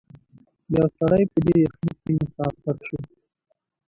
[0.75, 2.97] یو سړی په دې یخنۍ کي مسافر سو